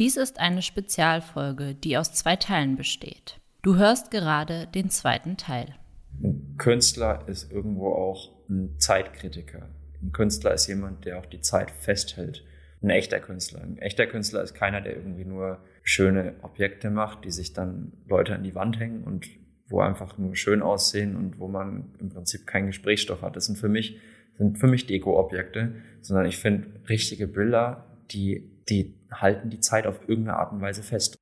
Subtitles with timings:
[0.00, 3.38] Dies ist eine Spezialfolge, die aus zwei Teilen besteht.
[3.62, 5.76] Du hörst gerade den zweiten Teil.
[6.20, 9.68] Ein Künstler ist irgendwo auch ein Zeitkritiker.
[10.02, 12.44] Ein Künstler ist jemand, der auch die Zeit festhält.
[12.82, 13.62] Ein echter Künstler.
[13.62, 18.34] Ein echter Künstler ist keiner, der irgendwie nur schöne Objekte macht, die sich dann Leute
[18.34, 19.28] an die Wand hängen und
[19.68, 23.36] wo einfach nur schön aussehen und wo man im Prinzip keinen Gesprächsstoff hat.
[23.36, 24.00] Das sind für mich,
[24.38, 30.00] sind für mich Deko-Objekte, sondern ich finde richtige Bilder, die, die halten die Zeit auf
[30.08, 31.18] irgendeine Art und Weise fest.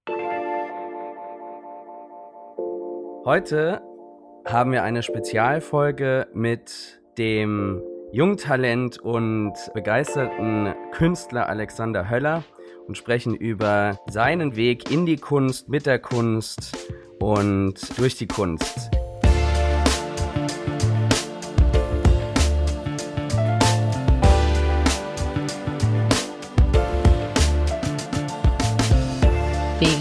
[3.25, 3.81] Heute
[4.45, 12.43] haben wir eine Spezialfolge mit dem Jungtalent und begeisterten Künstler Alexander Höller
[12.87, 16.77] und sprechen über seinen Weg in die Kunst, mit der Kunst
[17.21, 18.91] und durch die Kunst.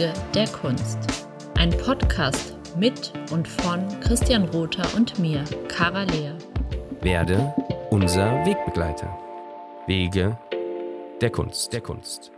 [0.02, 0.98] Wege der Kunst.
[1.60, 6.36] Ein Podcast mit und von Christian Rother und mir, Cara Lehr.
[7.02, 7.54] Werde
[7.92, 9.16] unser Wegbegleiter.
[9.86, 10.40] Wege
[11.22, 12.32] der Kunst, der Kunst.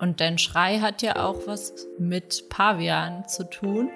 [0.00, 3.88] Und dein Schrei hat ja auch was mit Pavian zu tun.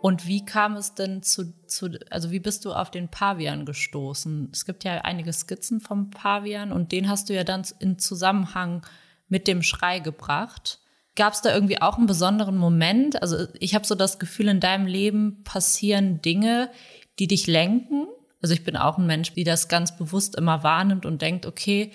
[0.00, 4.48] Und wie kam es denn zu, zu, also wie bist du auf den Pavian gestoßen?
[4.50, 8.80] Es gibt ja einige Skizzen vom Pavian und den hast du ja dann in Zusammenhang
[9.28, 10.78] mit dem Schrei gebracht.
[11.14, 13.20] Gab es da irgendwie auch einen besonderen Moment?
[13.20, 16.70] Also ich habe so das Gefühl, in deinem Leben passieren Dinge,
[17.18, 18.06] die dich lenken.
[18.40, 21.92] Also ich bin auch ein Mensch, die das ganz bewusst immer wahrnimmt und denkt, okay,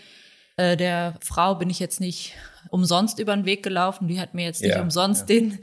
[0.57, 2.33] äh, der Frau bin ich jetzt nicht
[2.69, 4.07] umsonst über den Weg gelaufen.
[4.07, 5.35] Die hat mir jetzt nicht ja, umsonst ja.
[5.35, 5.59] den,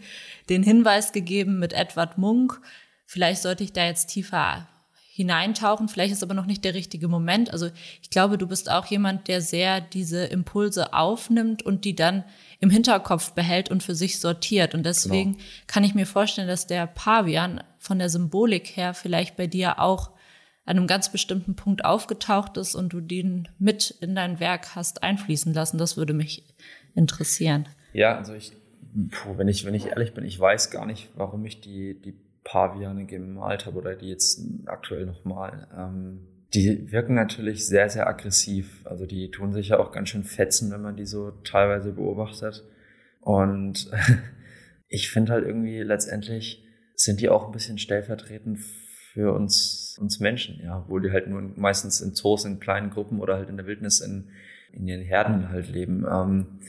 [0.49, 2.61] den Hinweis gegeben mit Edward Munk.
[3.07, 4.67] Vielleicht sollte ich da jetzt tiefer
[5.15, 5.89] hineintauchen.
[5.89, 7.53] Vielleicht ist aber noch nicht der richtige Moment.
[7.53, 7.71] Also
[8.03, 12.25] ich glaube, du bist auch jemand, der sehr diese Impulse aufnimmt und die dann
[12.65, 14.75] im Hinterkopf behält und für sich sortiert.
[14.75, 15.45] Und deswegen genau.
[15.67, 20.13] kann ich mir vorstellen, dass der Pavian von der Symbolik her vielleicht bei dir auch
[20.65, 25.03] an einem ganz bestimmten Punkt aufgetaucht ist und du den mit in dein Werk hast
[25.03, 25.77] einfließen lassen.
[25.77, 26.43] Das würde mich
[26.95, 27.69] interessieren.
[27.93, 28.53] Ja, also ich,
[29.37, 33.05] wenn ich, wenn ich ehrlich bin, ich weiß gar nicht, warum ich die, die Paviane
[33.05, 35.69] gemalt habe oder die jetzt aktuell noch mal.
[35.77, 38.87] Ähm, die wirken natürlich sehr, sehr aggressiv.
[38.87, 42.65] Also die tun sich ja auch ganz schön fetzen, wenn man die so teilweise beobachtet.
[43.21, 43.91] Und
[44.89, 48.61] ich finde halt irgendwie letztendlich sind die auch ein bisschen stellvertretend
[49.13, 53.21] für uns, uns Menschen, ja, obwohl die halt nur meistens in Zoos in kleinen Gruppen
[53.21, 54.31] oder halt in der Wildnis in,
[54.73, 56.05] in ihren Herden halt leben.
[56.11, 56.61] Ähm,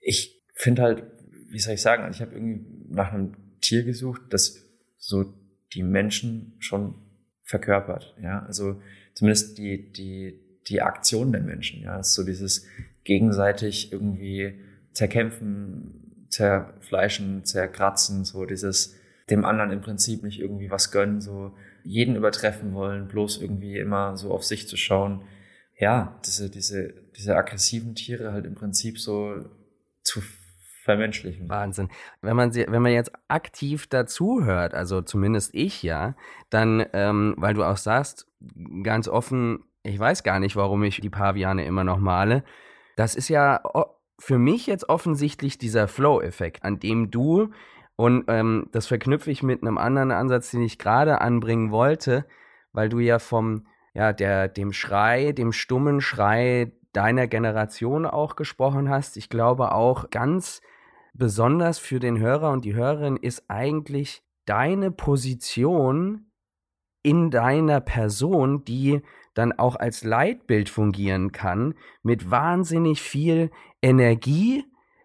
[0.00, 1.02] ich finde halt,
[1.50, 4.64] wie soll ich sagen, also ich habe irgendwie nach einem Tier gesucht, das
[4.96, 5.34] so
[5.72, 6.94] die Menschen schon
[7.48, 8.80] verkörpert, ja, also
[9.14, 10.38] zumindest die, die,
[10.68, 12.66] die Aktion der Menschen, ja, so dieses
[13.04, 14.60] gegenseitig irgendwie
[14.92, 18.94] zerkämpfen, zerfleischen, zerkratzen, so dieses
[19.30, 21.54] dem anderen im Prinzip nicht irgendwie was gönnen, so
[21.84, 25.22] jeden übertreffen wollen, bloß irgendwie immer so auf sich zu schauen.
[25.78, 29.42] Ja, diese, diese, diese aggressiven Tiere halt im Prinzip so
[30.02, 30.20] zu
[30.88, 31.50] vermenschlichen.
[31.50, 31.90] Wahnsinn.
[32.22, 36.14] Wenn man sie, wenn man jetzt aktiv dazuhört, also zumindest ich ja,
[36.48, 38.26] dann, ähm, weil du auch sagst,
[38.82, 42.42] ganz offen, ich weiß gar nicht, warum ich die Paviane immer noch male.
[42.96, 43.60] Das ist ja
[44.18, 47.50] für mich jetzt offensichtlich dieser Flow-Effekt, an dem du
[47.96, 52.24] und ähm, das verknüpfe ich mit einem anderen Ansatz, den ich gerade anbringen wollte,
[52.72, 58.88] weil du ja vom, ja, der, dem Schrei, dem stummen Schrei deiner Generation auch gesprochen
[58.88, 59.16] hast.
[59.16, 60.62] Ich glaube auch ganz
[61.18, 66.30] besonders für den Hörer und die Hörerin ist eigentlich deine Position
[67.02, 69.02] in deiner Person, die
[69.34, 73.50] dann auch als Leitbild fungieren kann, mit wahnsinnig viel
[73.82, 74.64] Energie,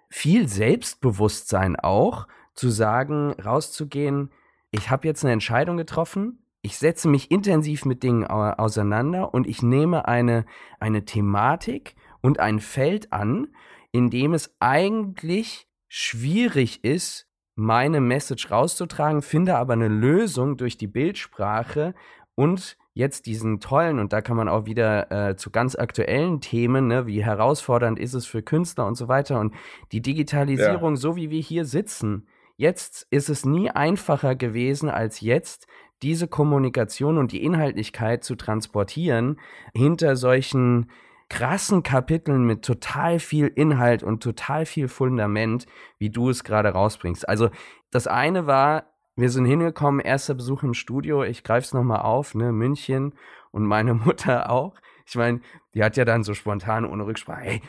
[0.09, 4.31] viel Selbstbewusstsein auch zu sagen, rauszugehen,
[4.71, 9.61] ich habe jetzt eine Entscheidung getroffen, ich setze mich intensiv mit Dingen auseinander und ich
[9.61, 10.45] nehme eine,
[10.79, 13.49] eine Thematik und ein Feld an,
[13.91, 20.87] in dem es eigentlich schwierig ist, meine Message rauszutragen, finde aber eine Lösung durch die
[20.87, 21.93] Bildsprache
[22.35, 26.87] und jetzt diesen tollen, und da kann man auch wieder äh, zu ganz aktuellen Themen,
[26.87, 29.53] ne, wie herausfordernd ist es für Künstler und so weiter und
[29.91, 30.97] die Digitalisierung, ja.
[30.99, 35.67] so wie wir hier sitzen, Jetzt ist es nie einfacher gewesen als jetzt,
[36.01, 39.39] diese Kommunikation und die Inhaltlichkeit zu transportieren
[39.73, 40.91] hinter solchen
[41.33, 45.65] krassen Kapiteln mit total viel Inhalt und total viel Fundament,
[45.97, 47.27] wie du es gerade rausbringst.
[47.27, 47.49] Also
[47.89, 48.85] das eine war,
[49.15, 53.15] wir sind hingekommen, erster Besuch im Studio, ich greife es nochmal auf, ne, München
[53.49, 54.75] und meine Mutter auch.
[55.07, 55.41] Ich meine,
[55.73, 57.61] die hat ja dann so spontan ohne Rücksprache, hey,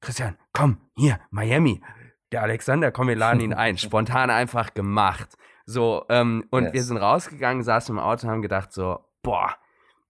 [0.00, 1.82] Christian, komm, hier, Miami.
[2.30, 3.78] Der Alexander, komm, wir laden ihn ein.
[3.78, 5.36] Spontan einfach gemacht.
[5.66, 6.72] So, ähm, und yes.
[6.72, 9.56] wir sind rausgegangen, saßen im Auto und haben gedacht so, boah,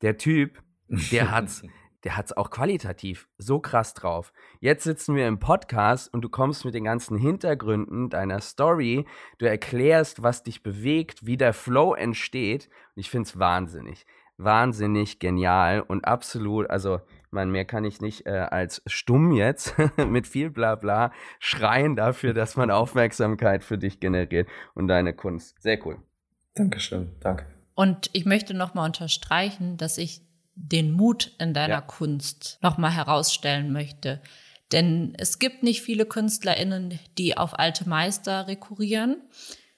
[0.03, 1.63] der Typ, der hat's,
[2.05, 4.33] der hat's auch qualitativ so krass drauf.
[4.61, 9.07] Jetzt sitzen wir im Podcast und du kommst mit den ganzen Hintergründen deiner Story,
[9.39, 14.07] du erklärst, was dich bewegt, wie der Flow entsteht und ich find's wahnsinnig.
[14.37, 17.01] Wahnsinnig genial und absolut, also
[17.31, 22.57] man, mehr kann ich nicht äh, als stumm jetzt mit viel Blabla schreien dafür, dass
[22.57, 25.61] man Aufmerksamkeit für dich generiert und deine Kunst.
[25.61, 25.99] Sehr cool.
[26.55, 27.47] Dankeschön, danke.
[27.75, 30.28] Und ich möchte nochmal unterstreichen, dass ich
[30.61, 31.81] den Mut in deiner ja.
[31.81, 34.21] Kunst nochmal herausstellen möchte.
[34.73, 39.23] Denn es gibt nicht viele KünstlerInnen, die auf alte Meister rekurrieren.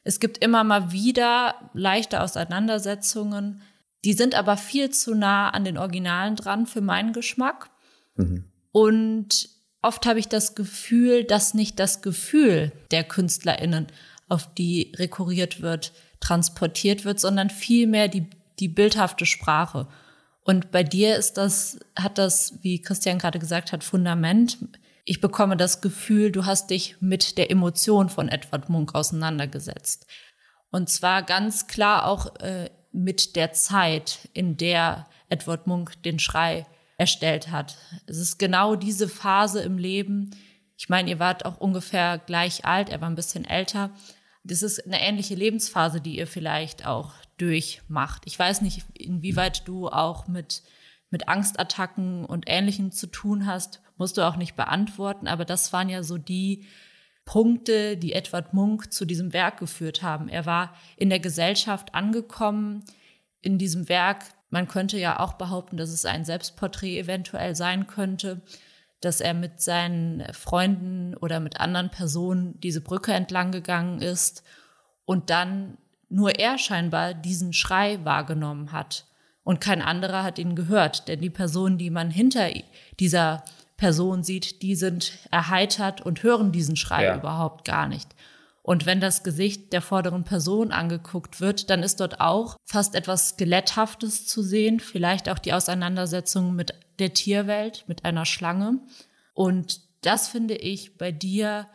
[0.03, 3.63] Es gibt immer mal wieder leichte Auseinandersetzungen
[4.05, 7.71] die sind aber viel zu nah an den Originalen dran für meinen Geschmack.
[8.17, 8.45] Mhm.
[8.73, 9.49] Und
[9.83, 13.89] oft habe ich das Gefühl, dass nicht das Gefühl der KünstlerInnen,
[14.29, 18.27] auf die rekurriert wird, transportiert wird, sondern vielmehr die,
[18.61, 19.89] die bildhafte Sprache.
[20.43, 24.59] Und bei dir ist das, hat das, wie Christian gerade gesagt hat, Fundament.
[25.05, 30.07] Ich bekomme das Gefühl, du hast dich mit der Emotion von Edward Munk auseinandergesetzt.
[30.71, 36.67] Und zwar ganz klar auch äh, mit der Zeit, in der Edward Munk den Schrei
[36.97, 37.77] erstellt hat.
[38.07, 40.31] Es ist genau diese Phase im Leben.
[40.77, 43.91] Ich meine, ihr wart auch ungefähr gleich alt, er war ein bisschen älter.
[44.43, 48.23] Das ist eine ähnliche Lebensphase, die ihr vielleicht auch durchmacht.
[48.27, 50.63] Ich weiß nicht, inwieweit du auch mit,
[51.11, 55.89] mit Angstattacken und Ähnlichem zu tun hast, musst du auch nicht beantworten, aber das waren
[55.89, 56.65] ja so die
[57.25, 60.29] Punkte, die Edward Munk zu diesem Werk geführt haben.
[60.29, 62.85] Er war in der Gesellschaft angekommen,
[63.41, 64.25] in diesem Werk.
[64.49, 68.41] Man könnte ja auch behaupten, dass es ein Selbstporträt eventuell sein könnte,
[69.01, 74.43] dass er mit seinen Freunden oder mit anderen Personen diese Brücke entlang gegangen ist
[75.05, 79.07] und dann nur er scheinbar diesen Schrei wahrgenommen hat
[79.43, 82.49] und kein anderer hat ihn gehört, denn die Person, die man hinter
[82.99, 83.43] dieser
[83.77, 87.17] Person sieht, die sind erheitert und hören diesen Schrei ja.
[87.17, 88.15] überhaupt gar nicht.
[88.63, 93.31] Und wenn das Gesicht der vorderen Person angeguckt wird, dann ist dort auch fast etwas
[93.31, 98.81] Skeletthaftes zu sehen, vielleicht auch die Auseinandersetzung mit der Tierwelt, mit einer Schlange.
[99.35, 101.67] Und das finde ich bei dir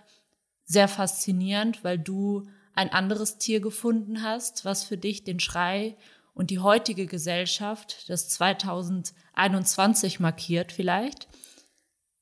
[0.64, 5.96] sehr faszinierend, weil du ein anderes Tier gefunden hast, was für dich den Schrei
[6.34, 11.28] und die heutige Gesellschaft, das 2021 markiert vielleicht,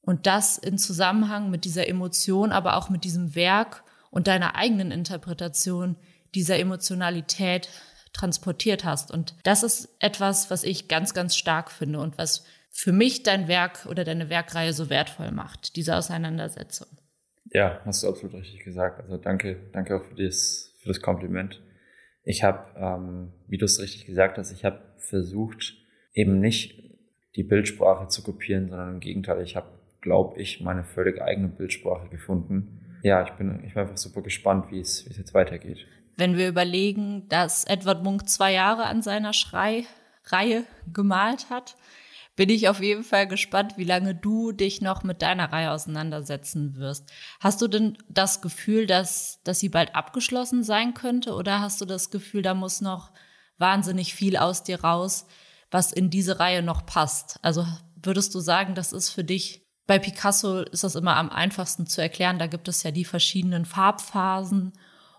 [0.01, 4.91] und das in Zusammenhang mit dieser Emotion, aber auch mit diesem Werk und deiner eigenen
[4.91, 5.95] Interpretation
[6.35, 7.69] dieser Emotionalität
[8.11, 9.11] transportiert hast.
[9.11, 12.43] Und das ist etwas, was ich ganz, ganz stark finde und was
[12.75, 16.87] für mich dein Werk oder deine Werkreihe so wertvoll macht, diese Auseinandersetzung.
[17.51, 18.99] Ja, hast du absolut richtig gesagt.
[18.99, 21.61] Also danke, danke auch für das, für das Kompliment.
[22.23, 25.75] Ich habe, ähm, wie du es richtig gesagt hast, ich habe versucht,
[26.13, 26.81] eben nicht
[27.35, 29.67] die Bildsprache zu kopieren, sondern im Gegenteil, ich habe
[30.01, 32.99] glaube ich, meine völlig eigene Bildsprache gefunden.
[33.03, 35.85] Ja, ich bin, ich bin einfach super gespannt, wie es, wie es jetzt weitergeht.
[36.17, 41.75] Wenn wir überlegen, dass Edward Munk zwei Jahre an seiner Schrei-Reihe gemalt hat,
[42.35, 46.75] bin ich auf jeden Fall gespannt, wie lange du dich noch mit deiner Reihe auseinandersetzen
[46.75, 47.11] wirst.
[47.39, 51.85] Hast du denn das Gefühl, dass, dass sie bald abgeschlossen sein könnte oder hast du
[51.85, 53.11] das Gefühl, da muss noch
[53.57, 55.27] wahnsinnig viel aus dir raus,
[55.69, 57.37] was in diese Reihe noch passt?
[57.43, 57.65] Also
[57.95, 62.01] würdest du sagen, das ist für dich bei Picasso ist das immer am einfachsten zu
[62.01, 62.39] erklären.
[62.39, 64.73] Da gibt es ja die verschiedenen Farbphasen.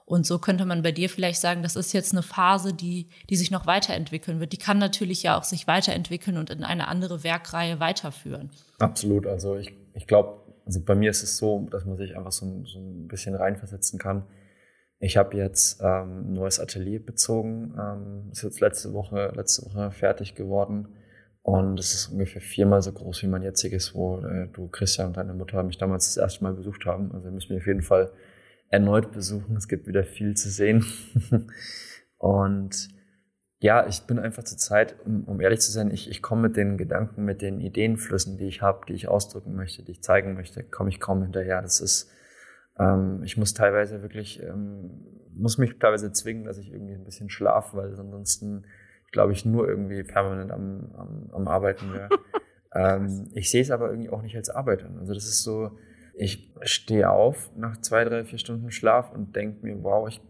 [0.06, 3.36] Und so könnte man bei dir vielleicht sagen, das ist jetzt eine Phase, die, die
[3.36, 4.52] sich noch weiterentwickeln wird.
[4.52, 8.50] Die kann natürlich ja auch sich weiterentwickeln und in eine andere Werkreihe weiterführen.
[8.78, 9.26] Absolut.
[9.26, 12.64] Also ich, ich glaube, also bei mir ist es so, dass man sich einfach so,
[12.66, 14.26] so ein bisschen reinversetzen kann.
[14.98, 17.74] Ich habe jetzt ähm, ein neues Atelier bezogen.
[17.78, 20.88] Ähm, ist jetzt letzte Woche, letzte Woche fertig geworden
[21.44, 25.18] und es ist ungefähr viermal so groß wie mein jetziges, wo äh, du, Christian und
[25.18, 27.12] deine Mutter mich damals das erste Mal besucht haben.
[27.12, 28.10] Also müssen wir auf jeden Fall
[28.74, 29.56] erneut besuchen.
[29.56, 30.84] Es gibt wieder viel zu sehen.
[32.18, 32.88] und
[33.60, 36.56] ja, ich bin einfach zur Zeit, um, um ehrlich zu sein, ich, ich komme mit
[36.56, 40.34] den Gedanken, mit den Ideenflüssen, die ich habe, die ich ausdrücken möchte, die ich zeigen
[40.34, 41.62] möchte, komme ich kaum hinterher.
[41.62, 42.10] Das ist,
[42.78, 44.90] ähm, ich muss teilweise wirklich, ähm,
[45.36, 48.64] muss mich teilweise zwingen, dass ich irgendwie ein bisschen schlafe, weil ansonsten
[49.12, 52.08] glaube ich, nur irgendwie permanent am, am, am Arbeiten wäre.
[52.74, 54.98] ähm, ich sehe es aber irgendwie auch nicht als Arbeit an.
[54.98, 55.70] Also das ist so,
[56.16, 60.20] ich stehe auf nach zwei, drei, vier Stunden Schlaf und denke mir, wow, ich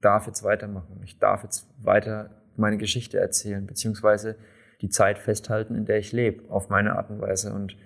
[0.00, 1.00] darf jetzt weitermachen.
[1.04, 4.36] Ich darf jetzt weiter meine Geschichte erzählen, beziehungsweise
[4.80, 7.52] die Zeit festhalten, in der ich lebe, auf meine Art und Weise.
[7.52, 7.76] Und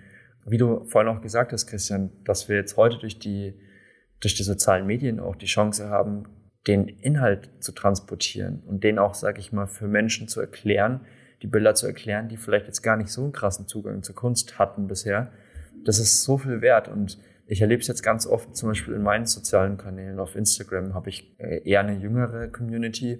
[0.45, 3.59] wie du vorhin auch gesagt hast, Christian, dass wir jetzt heute durch die,
[4.19, 6.23] durch die sozialen Medien auch die Chance haben,
[6.67, 11.01] den Inhalt zu transportieren und den auch, sage ich mal, für Menschen zu erklären,
[11.41, 14.57] die Bilder zu erklären, die vielleicht jetzt gar nicht so einen krassen Zugang zur Kunst
[14.57, 15.31] hatten bisher.
[15.83, 19.03] Das ist so viel wert und ich erlebe es jetzt ganz oft, zum Beispiel in
[19.03, 23.19] meinen sozialen Kanälen auf Instagram habe ich äh, eher eine jüngere Community,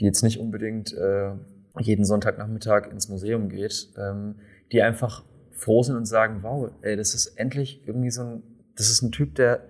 [0.00, 1.32] die jetzt nicht unbedingt äh,
[1.78, 4.36] jeden Sonntagnachmittag ins Museum geht, ähm,
[4.72, 8.42] die einfach froh sind und sagen, wow, ey, das ist endlich irgendwie so ein,
[8.76, 9.64] das ist ein Typ, der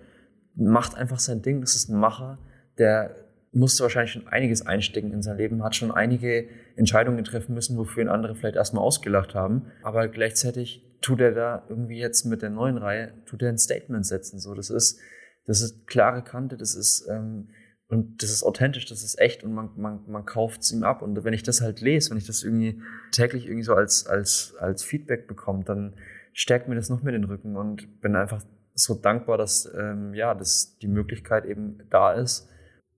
[0.54, 2.38] macht einfach sein Ding, das ist ein Macher,
[2.78, 3.14] der
[3.52, 8.02] musste wahrscheinlich schon einiges einstecken in sein Leben, hat schon einige Entscheidungen treffen müssen, wofür
[8.02, 9.66] ihn andere vielleicht erstmal ausgelacht haben.
[9.82, 14.04] Aber gleichzeitig tut er da irgendwie jetzt mit der neuen Reihe, tut er ein Statement
[14.04, 14.40] setzen.
[14.40, 14.98] So, das ist,
[15.44, 17.50] das ist klare Kante, das ist, ähm,
[17.86, 21.02] und das ist authentisch, das ist echt und man, man, man kauft es ihm ab.
[21.02, 22.82] Und wenn ich das halt lese, wenn ich das irgendwie
[23.12, 25.94] täglich irgendwie so als, als, als Feedback bekomme, dann
[26.32, 28.42] stärkt mir das noch mehr den Rücken und bin einfach
[28.74, 32.48] so dankbar, dass ähm, ja, dass die Möglichkeit eben da ist,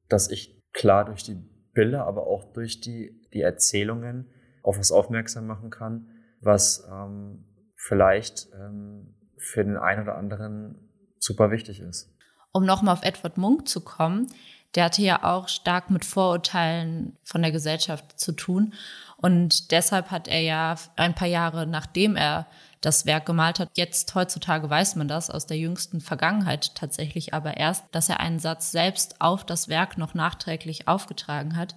[0.08, 1.36] dass ich klar durch die
[1.74, 4.30] Bilder, aber auch durch die, die Erzählungen
[4.62, 6.08] auf was aufmerksam machen kann,
[6.40, 7.44] was ähm,
[7.78, 10.74] vielleicht ähm, für den einen oder anderen
[11.18, 12.12] super wichtig ist.
[12.52, 14.26] Um nochmal auf Edward Munk zu kommen,
[14.74, 18.74] der hatte ja auch stark mit Vorurteilen von der Gesellschaft zu tun.
[19.16, 22.46] Und deshalb hat er ja ein paar Jahre nachdem er
[22.80, 23.70] das Werk gemalt hat.
[23.76, 28.38] Jetzt heutzutage weiß man das aus der jüngsten Vergangenheit tatsächlich aber erst, dass er einen
[28.38, 31.74] Satz selbst auf das Werk noch nachträglich aufgetragen hat.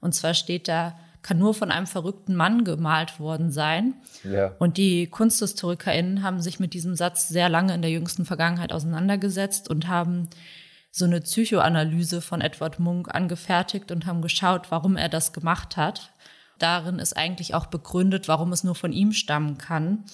[0.00, 3.94] Und zwar steht da, kann nur von einem verrückten Mann gemalt worden sein.
[4.24, 4.54] Ja.
[4.58, 9.70] Und die KunsthistorikerInnen haben sich mit diesem Satz sehr lange in der jüngsten Vergangenheit auseinandergesetzt
[9.70, 10.28] und haben
[10.90, 16.12] so eine Psychoanalyse von Edward Munk angefertigt und haben geschaut, warum er das gemacht hat.
[16.58, 20.04] Darin ist eigentlich auch begründet, warum es nur von ihm stammen kann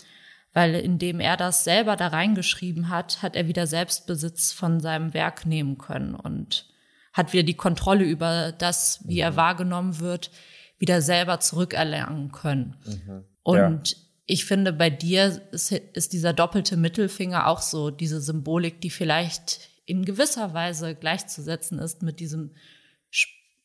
[0.58, 5.46] weil indem er das selber da reingeschrieben hat, hat er wieder Selbstbesitz von seinem Werk
[5.46, 6.66] nehmen können und
[7.12, 9.20] hat wieder die Kontrolle über das, wie mhm.
[9.20, 10.30] er wahrgenommen wird,
[10.78, 12.76] wieder selber zurückerlernen können.
[12.86, 13.24] Mhm.
[13.42, 13.96] Und ja.
[14.26, 19.68] ich finde, bei dir ist, ist dieser doppelte Mittelfinger auch so diese Symbolik, die vielleicht
[19.86, 22.54] in gewisser Weise gleichzusetzen ist mit diesem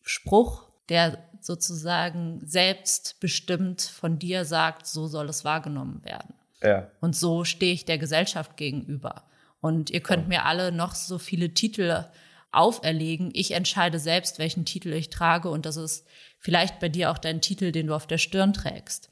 [0.01, 6.33] Spruch, der sozusagen selbstbestimmt von dir sagt, so soll es wahrgenommen werden.
[6.61, 6.89] Ja.
[7.01, 9.23] Und so stehe ich der Gesellschaft gegenüber.
[9.59, 10.29] Und ihr könnt ja.
[10.29, 12.05] mir alle noch so viele Titel
[12.53, 13.31] auferlegen.
[13.33, 15.49] Ich entscheide selbst, welchen Titel ich trage.
[15.49, 16.07] Und das ist
[16.39, 19.09] vielleicht bei dir auch dein Titel, den du auf der Stirn trägst.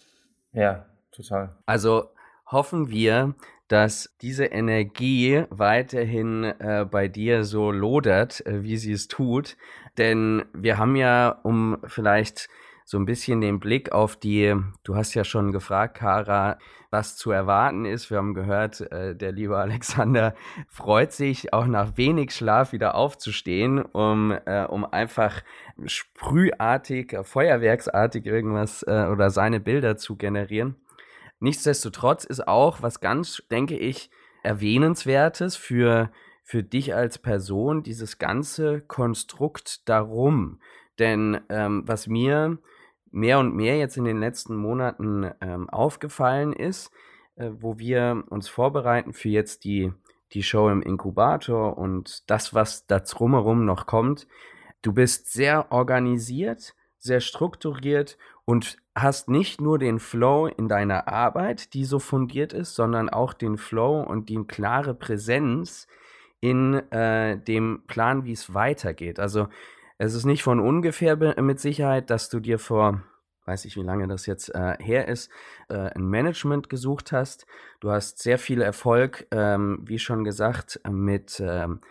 [0.53, 1.55] Ja, total.
[1.65, 2.09] Also
[2.45, 3.35] hoffen wir,
[3.67, 9.55] dass diese Energie weiterhin äh, bei dir so lodert, äh, wie sie es tut.
[9.97, 12.49] Denn wir haben ja, um vielleicht
[12.91, 17.31] so ein bisschen den Blick auf die, du hast ja schon gefragt, Kara, was zu
[17.31, 18.09] erwarten ist.
[18.09, 20.35] Wir haben gehört, äh, der liebe Alexander
[20.67, 25.41] freut sich, auch nach wenig Schlaf wieder aufzustehen, um, äh, um einfach
[25.85, 30.75] sprühartig, feuerwerksartig irgendwas äh, oder seine Bilder zu generieren.
[31.39, 34.09] Nichtsdestotrotz ist auch was ganz, denke ich,
[34.43, 36.11] erwähnenswertes für,
[36.43, 40.59] für dich als Person, dieses ganze Konstrukt darum.
[40.99, 42.59] Denn ähm, was mir
[43.11, 46.91] mehr und mehr jetzt in den letzten Monaten ähm, aufgefallen ist,
[47.35, 49.91] äh, wo wir uns vorbereiten für jetzt die,
[50.33, 54.27] die Show im Inkubator und das, was da drumherum noch kommt.
[54.81, 61.73] Du bist sehr organisiert, sehr strukturiert und hast nicht nur den Flow in deiner Arbeit,
[61.73, 65.87] die so fundiert ist, sondern auch den Flow und die klare Präsenz
[66.39, 69.19] in äh, dem Plan, wie es weitergeht.
[69.19, 69.47] Also
[70.01, 73.03] es ist nicht von ungefähr mit Sicherheit, dass du dir vor,
[73.45, 75.29] weiß ich wie lange das jetzt äh, her ist,
[75.69, 77.45] äh, ein Management gesucht hast.
[77.81, 81.81] Du hast sehr viel Erfolg, ähm, wie schon gesagt, mit ähm,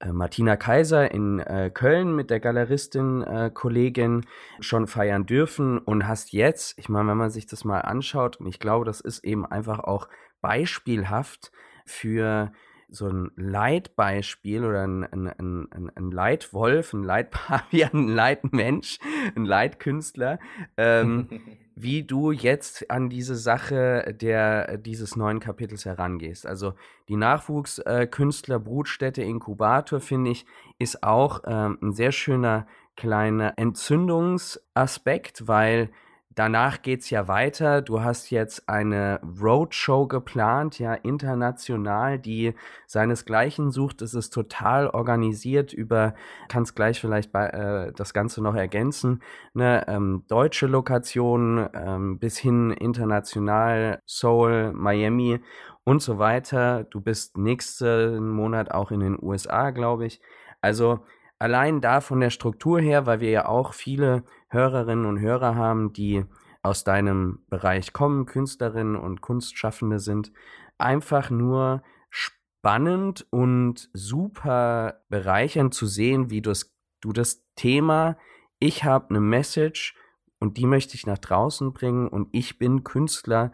[0.00, 4.26] äh, Martina Kaiser in äh, Köln mit der Galeristin äh, Kollegin
[4.58, 8.48] schon feiern dürfen und hast jetzt, ich meine, wenn man sich das mal anschaut, und
[8.48, 10.08] ich glaube, das ist eben einfach auch
[10.40, 11.52] beispielhaft
[11.86, 12.50] für
[12.92, 18.98] so ein Leitbeispiel oder ein, ein, ein, ein Leitwolf, ein Leitpavian, ein Leitmensch,
[19.34, 20.38] ein Leitkünstler,
[20.76, 21.28] ähm,
[21.74, 26.46] wie du jetzt an diese Sache der, dieses neuen Kapitels herangehst.
[26.46, 26.74] Also
[27.08, 30.44] die Nachwuchskünstler Brutstätte Inkubator, finde ich,
[30.78, 35.90] ist auch ähm, ein sehr schöner kleiner Entzündungsaspekt, weil
[36.34, 37.82] danach geht es ja weiter.
[37.82, 42.54] Du hast jetzt eine Roadshow geplant, ja, international, die
[42.86, 44.02] seinesgleichen sucht.
[44.02, 46.14] Es ist total organisiert über,
[46.48, 49.22] kannst gleich vielleicht bei, äh, das Ganze noch ergänzen,
[49.54, 55.40] ne, ähm, deutsche Lokationen ähm, bis hin international, Seoul, Miami.
[55.84, 56.84] und so weiter.
[56.84, 60.20] Du bist nächsten Monat auch in den USA, glaube ich.
[60.60, 61.00] Also
[61.42, 65.92] allein da von der Struktur her, weil wir ja auch viele Hörerinnen und Hörer haben,
[65.92, 66.24] die
[66.62, 70.32] aus deinem Bereich kommen, Künstlerinnen und Kunstschaffende sind,
[70.78, 78.16] einfach nur spannend und super bereichernd zu sehen, wie das, du das Thema,
[78.60, 79.96] ich habe eine Message
[80.38, 83.50] und die möchte ich nach draußen bringen und ich bin Künstler,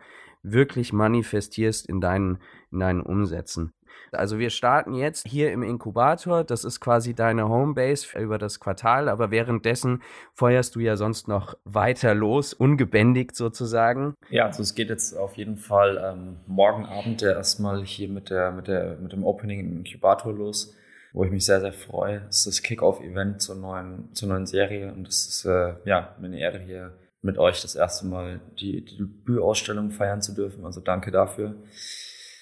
[0.53, 2.39] wirklich manifestierst in deinen,
[2.71, 3.73] in deinen Umsätzen.
[4.13, 6.45] Also wir starten jetzt hier im Inkubator.
[6.45, 9.09] Das ist quasi deine Homebase über das Quartal.
[9.09, 10.03] Aber währenddessen
[10.35, 14.15] feuerst du ja sonst noch weiter los, ungebändigt sozusagen.
[14.31, 18.31] Ja, also es geht jetzt auf jeden Fall ähm, morgen Abend ja erstmal hier mit,
[18.31, 20.75] der, mit, der, mit dem Opening im Inkubator los,
[21.13, 22.23] wo ich mich sehr, sehr freue.
[22.29, 26.39] Es ist das Kick-Off-Event zur neuen, zur neuen Serie und es ist äh, ja eine
[26.39, 30.65] Ehre hier mit euch das erste Mal die, die Debütausstellung feiern zu dürfen.
[30.65, 31.57] Also danke dafür.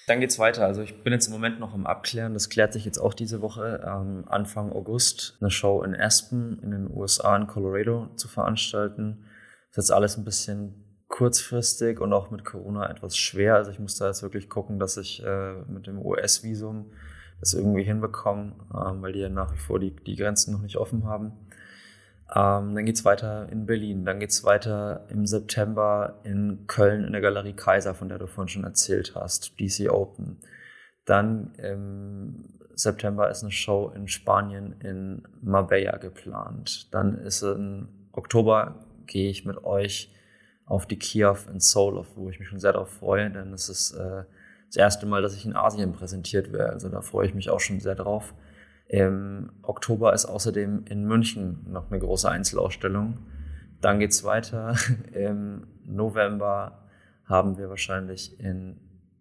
[0.07, 0.65] Dann geht's weiter.
[0.65, 2.33] Also ich bin jetzt im Moment noch am Abklären.
[2.33, 3.83] Das klärt sich jetzt auch diese Woche.
[3.85, 9.25] Ähm, Anfang August eine Show in Aspen in den USA in Colorado zu veranstalten.
[9.69, 13.55] Das ist jetzt alles ein bisschen kurzfristig und auch mit Corona etwas schwer.
[13.55, 16.91] Also ich muss da jetzt wirklich gucken, dass ich äh, mit dem US-Visum
[17.39, 20.77] das irgendwie hinbekomme, ähm, weil die ja nach wie vor die, die Grenzen noch nicht
[20.77, 21.33] offen haben.
[22.35, 24.05] Ähm, dann geht's weiter in Berlin.
[24.05, 28.49] Dann geht's weiter im September in Köln in der Galerie Kaiser, von der du vorhin
[28.49, 30.37] schon erzählt hast, DC Open.
[31.05, 36.93] Dann im September ist eine Show in Spanien in Marbella geplant.
[36.93, 40.13] Dann ist im Oktober gehe ich mit euch
[40.65, 43.91] auf die Kiev in Seoul, wo ich mich schon sehr darauf freue, denn es ist
[43.93, 44.23] äh,
[44.67, 46.73] das erste Mal, dass ich in Asien präsentiert werde.
[46.73, 48.33] Also da freue ich mich auch schon sehr drauf.
[48.87, 53.19] Im Oktober ist außerdem in München noch eine große Einzelausstellung.
[53.81, 54.75] Dann geht's weiter.
[55.11, 56.87] Im November
[57.25, 58.79] haben wir wahrscheinlich in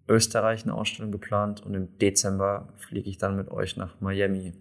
[0.09, 4.53] Österreich eine Ausstellung geplant und im Dezember fliege ich dann mit euch nach Miami.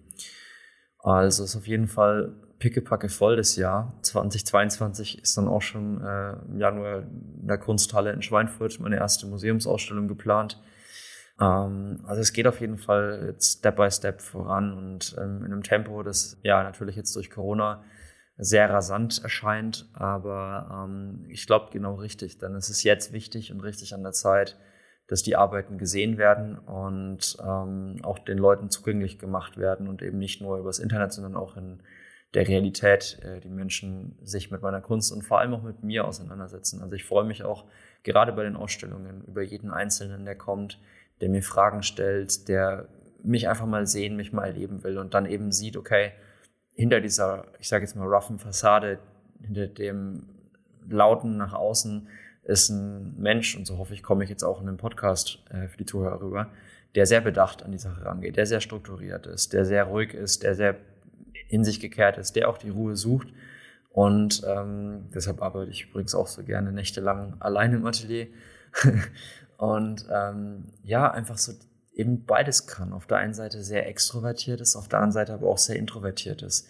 [0.98, 3.94] Also ist auf jeden Fall pickepacke voll das Jahr.
[4.02, 9.28] 2022 ist dann auch schon äh, im Januar in der Kunsthalle in Schweinfurt meine erste
[9.28, 10.60] Museumsausstellung geplant.
[11.40, 15.52] Ähm, also es geht auf jeden Fall jetzt Step by Step voran und ähm, in
[15.52, 17.84] einem Tempo, das ja natürlich jetzt durch Corona
[18.38, 23.62] sehr rasant erscheint, aber ähm, ich glaube genau richtig, denn es ist jetzt wichtig und
[23.62, 24.58] richtig an der Zeit,
[25.08, 30.18] dass die Arbeiten gesehen werden und ähm, auch den Leuten zugänglich gemacht werden und eben
[30.18, 31.82] nicht nur übers Internet, sondern auch in
[32.34, 36.06] der Realität äh, die Menschen sich mit meiner Kunst und vor allem auch mit mir
[36.06, 36.82] auseinandersetzen.
[36.82, 37.66] Also ich freue mich auch
[38.04, 40.80] gerade bei den Ausstellungen über jeden Einzelnen, der kommt,
[41.22, 42.88] der mir Fragen stellt, der
[43.24, 46.12] mich einfach mal sehen, mich mal erleben will und dann eben sieht, okay,
[46.74, 49.00] hinter dieser, ich sage jetzt mal, roughen Fassade,
[49.42, 50.28] hinter dem
[50.88, 52.08] Lauten nach außen
[52.44, 55.68] ist ein Mensch, und so hoffe ich, komme ich jetzt auch in den Podcast äh,
[55.68, 56.52] für die Zuhörer rüber,
[56.94, 60.44] der sehr bedacht an die Sache rangeht, der sehr strukturiert ist, der sehr ruhig ist,
[60.44, 60.78] der sehr
[61.50, 63.28] in sich gekehrt ist, der auch die Ruhe sucht.
[63.90, 68.28] Und ähm, deshalb arbeite ich übrigens auch so gerne nächtelang allein im Atelier
[69.58, 71.54] Und ähm, ja, einfach so
[71.94, 72.94] eben beides kann.
[72.94, 76.42] Auf der einen Seite sehr extrovertiert ist, auf der anderen Seite aber auch sehr introvertiert
[76.42, 76.68] ist.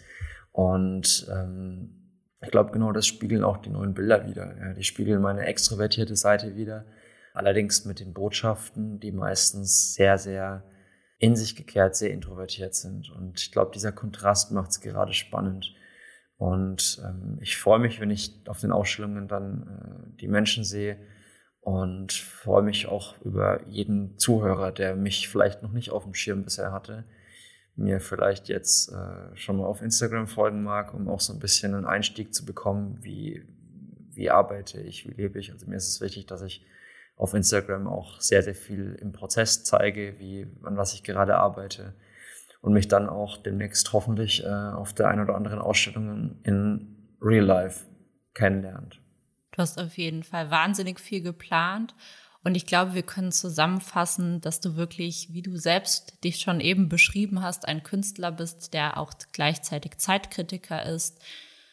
[0.52, 2.06] Und ähm,
[2.40, 4.56] ich glaube, genau das spiegeln auch die neuen Bilder wieder.
[4.58, 6.86] Ja, die spiegeln meine extrovertierte Seite wieder.
[7.34, 10.64] Allerdings mit den Botschaften, die meistens sehr, sehr
[11.18, 13.10] in sich gekehrt, sehr introvertiert sind.
[13.10, 15.74] Und ich glaube, dieser Kontrast macht es gerade spannend.
[16.38, 20.98] Und ähm, ich freue mich, wenn ich auf den Ausstellungen dann äh, die Menschen sehe,
[21.66, 26.44] und freue mich auch über jeden Zuhörer, der mich vielleicht noch nicht auf dem Schirm
[26.44, 27.02] bisher hatte,
[27.74, 31.74] mir vielleicht jetzt äh, schon mal auf Instagram folgen mag, um auch so ein bisschen
[31.74, 33.42] einen Einstieg zu bekommen, wie,
[34.12, 35.50] wie arbeite ich, wie lebe ich.
[35.50, 36.64] Also mir ist es wichtig, dass ich
[37.16, 41.94] auf Instagram auch sehr, sehr viel im Prozess zeige, wie, an was ich gerade arbeite
[42.60, 47.44] und mich dann auch demnächst hoffentlich äh, auf der einen oder anderen Ausstellung in Real
[47.44, 47.86] Life
[48.34, 49.00] kennenlernt.
[49.56, 51.94] Du hast auf jeden Fall wahnsinnig viel geplant.
[52.44, 56.90] Und ich glaube, wir können zusammenfassen, dass du wirklich, wie du selbst dich schon eben
[56.90, 61.18] beschrieben hast, ein Künstler bist, der auch gleichzeitig Zeitkritiker ist.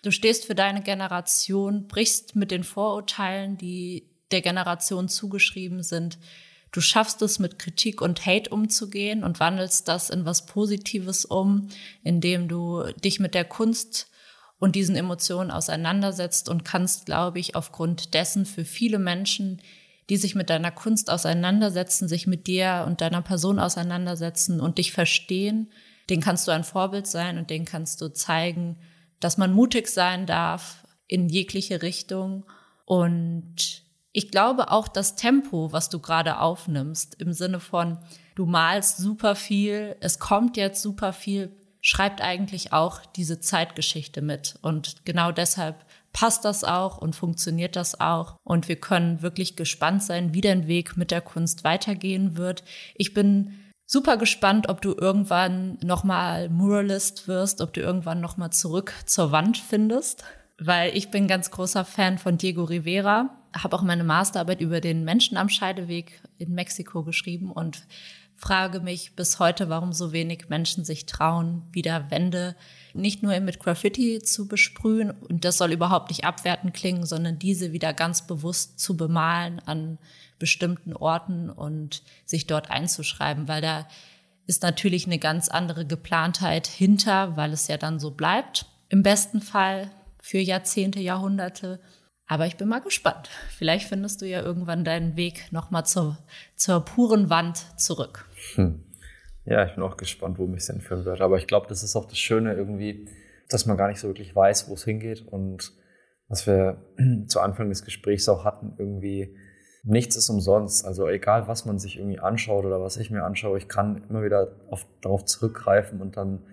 [0.01, 6.17] Du stehst für deine Generation, brichst mit den Vorurteilen, die der Generation zugeschrieben sind.
[6.71, 11.67] Du schaffst es, mit Kritik und Hate umzugehen und wandelst das in was Positives um,
[12.01, 14.07] indem du dich mit der Kunst
[14.63, 19.61] und diesen Emotionen auseinandersetzt und kannst, glaube ich, aufgrund dessen für viele Menschen,
[20.09, 24.93] die sich mit deiner Kunst auseinandersetzen, sich mit dir und deiner Person auseinandersetzen und dich
[24.93, 25.69] verstehen,
[26.09, 28.77] den kannst du ein Vorbild sein und den kannst du zeigen,
[29.19, 32.45] dass man mutig sein darf in jegliche Richtung.
[32.85, 37.97] Und Ich glaube auch das Tempo, was du gerade aufnimmst, im Sinne von,
[38.35, 41.51] du malst super viel, es kommt jetzt super viel,
[41.83, 44.55] schreibt eigentlich auch diese Zeitgeschichte mit.
[44.61, 48.37] Und genau deshalb passt das auch und funktioniert das auch.
[48.43, 52.63] Und wir können wirklich gespannt sein, wie dein Weg mit der Kunst weitergehen wird.
[52.95, 58.93] Ich bin super gespannt, ob du irgendwann nochmal Muralist wirst, ob du irgendwann nochmal zurück
[59.05, 60.23] zur Wand findest.
[60.57, 65.03] Weil ich bin ganz großer Fan von Diego Rivera, habe auch meine Masterarbeit über den
[65.03, 67.83] Menschen am Scheideweg in Mexiko geschrieben und
[68.35, 72.55] frage mich bis heute, warum so wenig Menschen sich trauen, wieder Wände
[72.93, 75.11] nicht nur mit Graffiti zu besprühen.
[75.11, 79.97] Und das soll überhaupt nicht abwertend klingen, sondern diese wieder ganz bewusst zu bemalen an
[80.39, 83.87] bestimmten Orten und sich dort einzuschreiben, weil da
[84.45, 88.65] ist natürlich eine ganz andere Geplantheit hinter, weil es ja dann so bleibt.
[88.89, 91.79] Im besten Fall für Jahrzehnte, Jahrhunderte.
[92.27, 93.29] Aber ich bin mal gespannt.
[93.49, 96.17] Vielleicht findest du ja irgendwann deinen Weg nochmal zur,
[96.55, 98.25] zur puren Wand zurück.
[98.55, 98.83] Hm.
[99.45, 101.21] Ja, ich bin auch gespannt, wo mich es hinführen wird.
[101.21, 103.09] Aber ich glaube, das ist auch das Schöne irgendwie,
[103.49, 105.27] dass man gar nicht so wirklich weiß, wo es hingeht.
[105.27, 105.73] Und
[106.29, 106.77] was wir
[107.27, 109.35] zu Anfang des Gesprächs auch hatten, irgendwie
[109.83, 110.85] nichts ist umsonst.
[110.85, 114.23] Also egal, was man sich irgendwie anschaut oder was ich mir anschaue, ich kann immer
[114.23, 116.43] wieder auf, darauf zurückgreifen und dann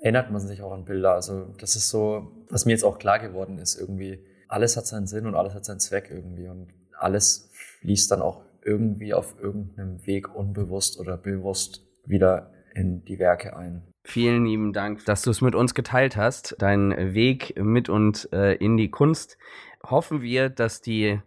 [0.00, 1.14] erinnert man sich auch an Bilder.
[1.14, 4.24] Also das ist so, was mir jetzt auch klar geworden ist, irgendwie,
[4.54, 6.46] alles hat seinen Sinn und alles hat seinen Zweck irgendwie.
[6.46, 13.18] Und alles fließt dann auch irgendwie auf irgendeinem Weg unbewusst oder bewusst wieder in die
[13.18, 13.82] Werke ein.
[14.04, 18.54] Vielen lieben Dank, dass du es mit uns geteilt hast, deinen Weg mit und äh,
[18.54, 19.38] in die Kunst.
[19.82, 21.20] Hoffen wir, dass die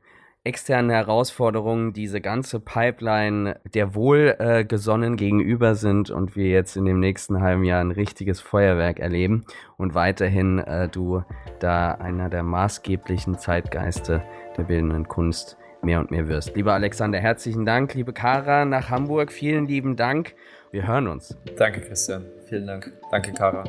[0.47, 6.99] externen Herausforderungen diese ganze Pipeline der wohlgesonnen äh, gegenüber sind und wir jetzt in dem
[6.99, 11.23] nächsten halben Jahr ein richtiges Feuerwerk erleben und weiterhin äh, du
[11.59, 14.23] da einer der maßgeblichen Zeitgeiste
[14.57, 16.55] der bildenden Kunst mehr und mehr wirst.
[16.55, 17.93] Lieber Alexander, herzlichen Dank.
[17.93, 20.33] Liebe Kara nach Hamburg, vielen lieben Dank.
[20.71, 21.37] Wir hören uns.
[21.57, 22.25] Danke, Christian.
[22.47, 22.91] Vielen Dank.
[23.11, 23.63] Danke, Kara.